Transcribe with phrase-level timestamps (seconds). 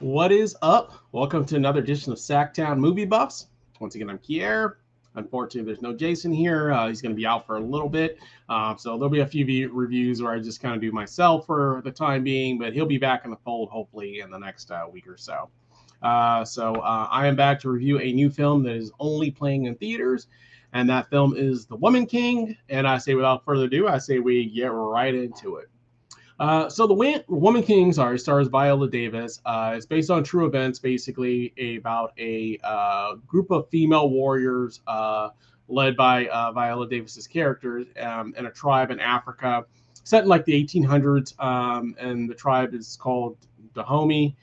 [0.00, 0.92] What is up?
[1.10, 3.48] Welcome to another edition of SacTown Movie Buffs.
[3.80, 4.74] Once again, I'm Kier.
[5.16, 6.70] Unfortunately, there's no Jason here.
[6.70, 8.16] Uh, he's going to be out for a little bit.
[8.48, 11.82] Uh, so there'll be a few reviews where I just kind of do myself for
[11.84, 14.84] the time being, but he'll be back in the fold hopefully in the next uh,
[14.88, 15.50] week or so.
[16.00, 19.64] Uh, so uh, I am back to review a new film that is only playing
[19.64, 20.28] in theaters,
[20.74, 22.56] and that film is The Woman King.
[22.68, 25.68] And I say, without further ado, I say we get right into it.
[26.38, 29.40] Uh, so the Woman King, sorry, stars Viola Davis.
[29.44, 35.30] Uh, it's based on true events, basically about a uh, group of female warriors uh,
[35.66, 39.64] led by uh, Viola Davis's characters um, in a tribe in Africa,
[40.04, 41.38] set in like the 1800s.
[41.42, 43.36] Um, and the tribe is called
[43.74, 44.36] Dahomey.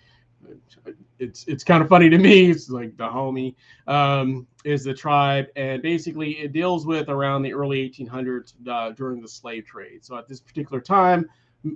[1.18, 2.52] It's it's kind of funny to me.
[2.52, 3.56] It's like Dahomey
[3.88, 9.22] um, is the tribe, and basically it deals with around the early 1800s uh, during
[9.22, 10.04] the slave trade.
[10.04, 11.30] So at this particular time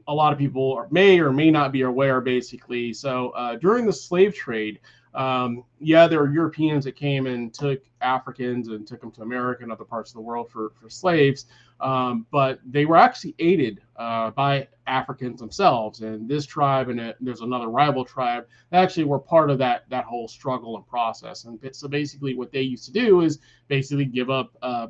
[0.07, 2.93] a lot of people may or may not be aware, basically.
[2.93, 4.79] So uh, during the slave trade,
[5.13, 9.63] um, yeah, there were Europeans that came and took Africans and took them to America
[9.63, 11.46] and other parts of the world for, for slaves,
[11.79, 16.01] um, but they were actually aided uh, by Africans themselves.
[16.01, 19.90] And this tribe and it, there's another rival tribe that actually were part of that
[19.90, 21.46] that whole struggle and process.
[21.46, 24.87] And so basically, what they used to do is basically give up uh,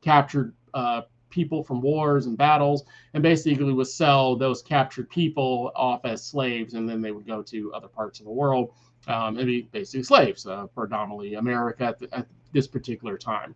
[0.00, 2.84] captured uh, people from wars and battles,
[3.14, 7.42] and basically would sell those captured people off as slaves, and then they would go
[7.42, 8.72] to other parts of the world
[9.06, 13.54] um, and be basically slaves, uh, predominantly America at, the, at, this particular time.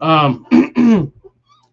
[0.00, 0.46] Um,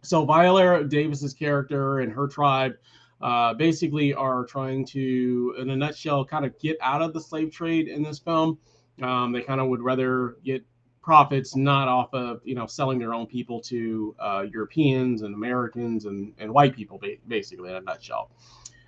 [0.02, 2.76] so Viola Davis's character and her tribe
[3.22, 7.52] uh, basically are trying to, in a nutshell, kind of get out of the slave
[7.52, 8.58] trade in this film.
[9.02, 10.66] Um, they kind of would rather get
[11.06, 16.06] profits not off of you know selling their own people to uh, Europeans and Americans
[16.06, 18.32] and, and white people basically in a nutshell.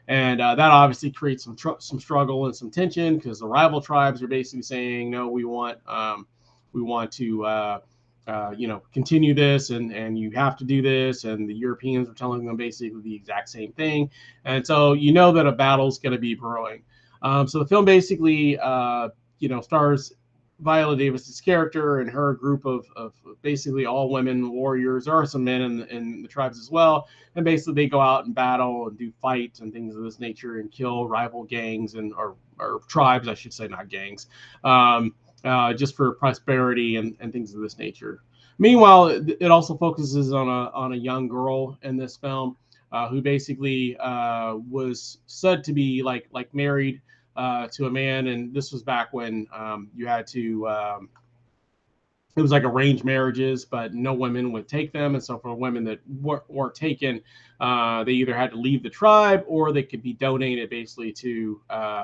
[0.07, 3.79] And uh, that obviously creates some tr- some struggle and some tension because the rival
[3.79, 6.25] tribes are basically saying no, we want um,
[6.73, 7.79] we want to uh,
[8.25, 12.09] uh, you know continue this and and you have to do this and the Europeans
[12.09, 14.09] are telling them basically the exact same thing.
[14.43, 16.81] And so you know that a battle is going to be brewing.
[17.21, 20.13] Um, so the film basically uh, you know stars
[20.59, 25.05] Viola Davis's character and her group of, of basically all women warriors.
[25.05, 27.07] There are some men in, in the tribes as well.
[27.35, 30.59] And basically they go out and battle and do fights and things of this nature
[30.59, 34.27] and kill rival gangs and or, or tribes, I should say, not gangs,
[34.63, 35.13] um,
[35.43, 38.21] uh, just for prosperity and, and things of this nature.
[38.59, 39.07] Meanwhile,
[39.39, 42.57] it, also focuses on a on a young girl in this film
[42.91, 47.01] uh, who basically uh, was said to be like like married
[47.37, 50.67] uh, to a man, and this was back when um, you had to.
[50.67, 51.09] Um,
[52.35, 55.83] it was like arranged marriages, but no women would take them, and so for women
[55.85, 57.19] that weren't, weren't taken,
[57.59, 61.59] uh, they either had to leave the tribe or they could be donated basically to
[61.71, 62.03] uh,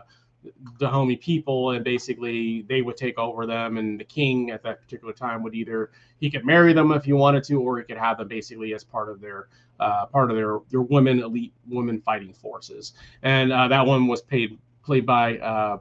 [0.79, 3.77] Dahomey people, and basically they would take over them.
[3.77, 7.13] And the king at that particular time would either he could marry them if he
[7.13, 9.49] wanted to, or he could have them basically as part of their
[9.79, 12.93] uh, part of their their women elite women fighting forces.
[13.21, 15.77] And uh, that one was paid played by uh,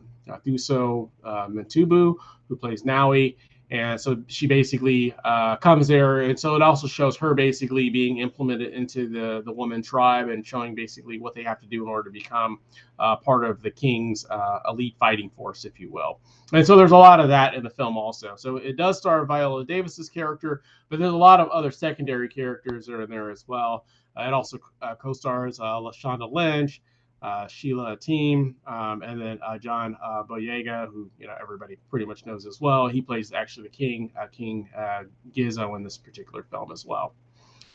[0.47, 2.15] Thuso uh, Mbedu,
[2.49, 3.37] who plays Nawi.
[3.71, 8.19] And so she basically uh, comes there, and so it also shows her basically being
[8.19, 11.89] implemented into the the woman tribe and showing basically what they have to do in
[11.89, 12.59] order to become
[12.99, 16.21] uh, part of the king's uh, elite fighting force, if you will.
[16.53, 18.35] And so there's a lot of that in the film also.
[18.37, 20.61] So it does star Viola Davis's character,
[20.91, 23.87] but there's a lot of other secondary characters that are in there as well.
[24.19, 26.83] Uh, it also uh, co-stars uh, Lashana Lynch,
[27.22, 32.05] uh, Sheila Atim, um, and then uh, John uh, Boyega, who you know everybody pretty
[32.05, 32.88] much knows as well.
[32.88, 37.15] He plays actually the king, uh, King uh, Ghezo, in this particular film as well.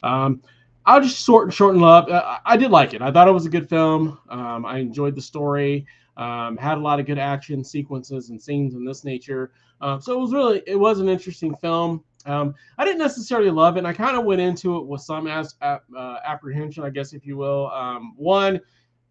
[0.04, 0.42] Um,
[0.86, 2.10] I'll just short shorten up.
[2.10, 3.02] Uh, I did like it.
[3.02, 4.20] I thought it was a good film.
[4.30, 5.86] Um, I enjoyed the story.
[6.18, 9.52] Um, had a lot of good action sequences and scenes in this nature.
[9.82, 12.04] Um, so it was really it was an interesting film.
[12.28, 13.80] Um, I didn't necessarily love it.
[13.80, 15.78] And I kind of went into it with some as, uh,
[16.26, 17.72] apprehension, I guess, if you will.
[17.72, 18.60] Um, one,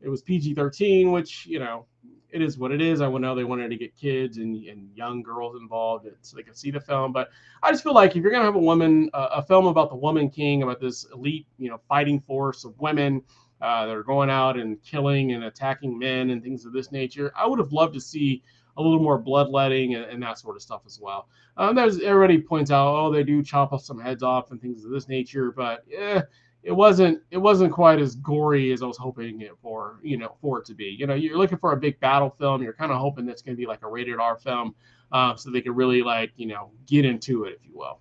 [0.07, 1.85] it was PG 13, which, you know,
[2.31, 3.01] it is what it is.
[3.01, 6.57] I know they wanted to get kids and, and young girls involved so they could
[6.57, 7.13] see the film.
[7.13, 7.31] But
[7.65, 9.91] I just feel like if you're going to have a woman, uh, a film about
[9.91, 13.21] the woman king, about this elite, you know, fighting force of women
[13.61, 17.33] uh, that are going out and killing and attacking men and things of this nature,
[17.37, 18.45] I would have loved to see
[18.77, 21.29] a little more bloodletting and, and that sort of stuff as well.
[21.57, 24.85] Um, there's everybody points out, oh, they do chop off some heads off and things
[24.85, 26.23] of this nature, but yeah
[26.67, 30.37] it wasn't it wasn't quite as gory as I was hoping it for you know
[30.41, 30.97] for it to be.
[30.99, 32.63] You know, you're looking for a big battle film.
[32.63, 34.75] You're kind of hoping that's going to be like a rated R film,
[35.13, 38.01] uh, so they can really like you know get into it, if you will.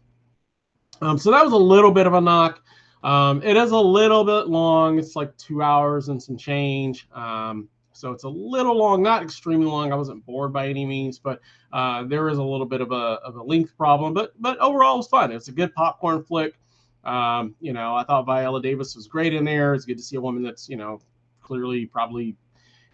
[1.01, 2.62] Um, so that was a little bit of a knock.
[3.03, 4.97] Um, it is a little bit long.
[4.97, 7.07] It's like two hours and some change.
[7.13, 9.94] Um, So it's a little long, not extremely long.
[9.94, 11.39] I wasn't bored by any means, but
[11.71, 14.13] uh, there is a little bit of a, of a length problem.
[14.13, 15.31] But but overall, it was fun.
[15.31, 16.59] It's a good popcorn flick.
[17.06, 19.74] Um, you know, I thought Viola Davis was great in there.
[19.74, 21.02] It's good to see a woman that's you know
[21.42, 22.36] clearly probably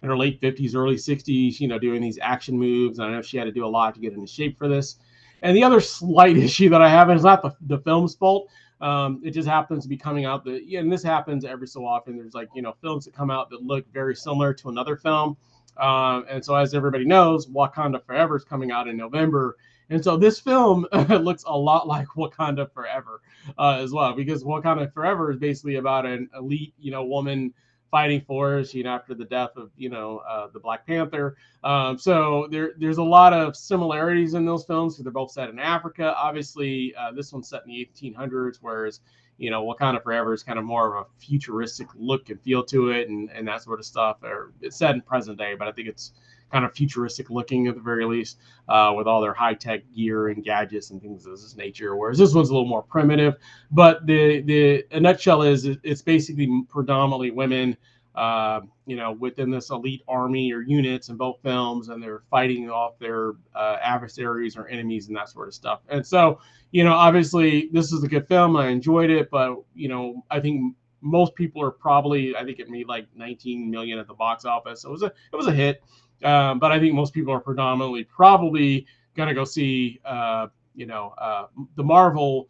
[0.02, 3.00] in her late 50s, early 60s, you know, doing these action moves.
[3.00, 4.98] I know she had to do a lot to get into shape for this.
[5.44, 8.50] And the other slight issue that I have is not the, the film's fault.
[8.82, 11.86] Um, it just happens to be coming out that, yeah, and this happens every so
[11.86, 12.18] often.
[12.18, 15.38] There's like, you know, films that come out that look very similar to another film.
[15.78, 19.56] Um, and so, as everybody knows, Wakanda Forever is coming out in November.
[19.92, 23.22] And so, this film looks a lot like Wakanda Forever
[23.60, 27.54] uh, as well, because Wakanda Forever is basically about an elite, you know, woman
[27.92, 31.36] fighting force, you know, after the death of, you know, uh, the Black Panther.
[31.66, 35.50] Um, so there, there's a lot of similarities in those films because they're both set
[35.50, 36.16] in Africa.
[36.16, 39.02] Obviously, uh, this one's set in the 1800s, whereas,
[39.38, 42.92] you know, Wakanda Forever is kind of more of a futuristic look and feel to
[42.92, 44.24] it and, and that sort of stuff.
[44.24, 46.14] Or it's set in present day, but I think it's
[46.52, 50.30] kind of futuristic looking at the very least, uh, with all their high tech gear
[50.30, 51.96] and gadgets and things of this nature.
[51.96, 53.36] Whereas this one's a little more primitive.
[53.72, 57.78] But the the a nutshell is it's basically predominantly women.
[58.14, 62.70] Uh, you know, within this elite army or units in both films, and they're fighting
[62.70, 65.80] off their uh, adversaries or enemies and that sort of stuff.
[65.88, 68.58] And so, you know, obviously, this is a good film.
[68.58, 72.70] I enjoyed it, but you know, I think most people are probably, I think it
[72.70, 75.54] made like 19 million at the box office, so it was a it was a
[75.54, 75.82] hit.
[76.24, 78.86] Um, but I think most people are predominantly probably
[79.16, 82.48] going to go see, uh, you know, uh, the Marvel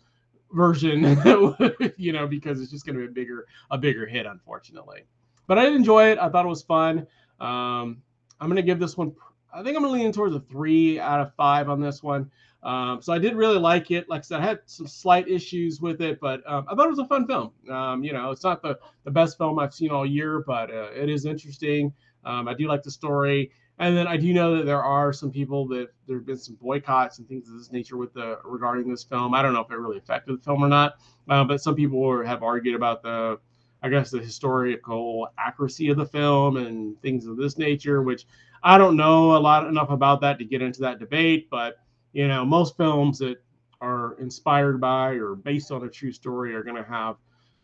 [0.52, 1.04] version,
[1.98, 5.04] you know, because it's just going to be a bigger, a bigger hit, unfortunately.
[5.48, 6.20] But I did enjoy it.
[6.20, 7.08] I thought it was fun.
[7.40, 8.02] Um,
[8.40, 9.14] I'm going to give this one.
[9.54, 12.30] I think I'm going to lean towards a three out of five on this one.
[12.64, 14.08] Um, so I did really like it.
[14.08, 16.92] Like I said, I had some slight issues with it, but um, I thought it
[16.92, 17.52] was a fun film.
[17.70, 20.90] Um, you know, it's not the, the best film I've seen all year, but uh,
[20.94, 21.92] it is interesting.
[22.26, 23.52] Um, I do like the story.
[23.80, 26.56] And then I do know that there are some people that there have been some
[26.56, 29.34] boycotts and things of this nature with the regarding this film.
[29.34, 30.98] I don't know if it really affected the film or not,
[31.30, 33.40] uh, but some people have argued about the,
[33.82, 38.28] I guess, the historical accuracy of the film and things of this nature, which
[38.62, 41.50] I don't know a lot enough about that to get into that debate.
[41.50, 41.78] But
[42.14, 43.42] you know, most films that
[43.82, 47.16] are inspired by or based on a true story are going to have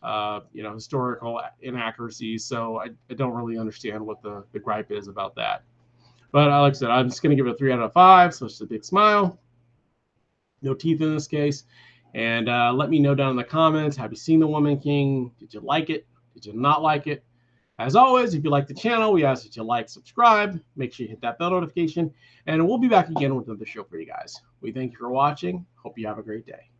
[0.02, 2.44] uh, you know historical inaccuracies.
[2.44, 5.62] So I, I don't really understand what the the gripe is about that.
[6.32, 8.34] But like I said, I'm just going to give it a three out of five.
[8.34, 9.38] So it's a big smile.
[10.60, 11.64] No teeth in this case.
[12.14, 13.96] And uh, let me know down in the comments.
[13.96, 15.32] Have you seen The Woman King?
[15.38, 16.06] Did you like it?
[16.34, 17.24] Did you not like it?
[17.78, 21.04] As always, if you like the channel, we ask that you like, subscribe, make sure
[21.04, 22.12] you hit that bell notification,
[22.46, 24.40] and we'll be back again with another show for you guys.
[24.60, 25.64] We thank you for watching.
[25.76, 26.70] Hope you have a great day.